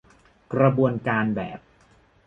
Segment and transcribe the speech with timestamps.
[0.53, 1.59] กระบวนการแบบ